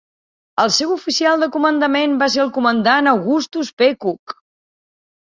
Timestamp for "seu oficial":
0.75-1.43